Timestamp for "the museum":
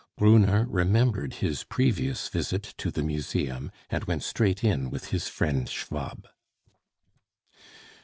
2.89-3.71